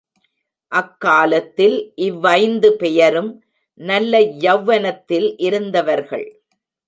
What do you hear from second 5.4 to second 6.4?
இருந்தவர்கள்.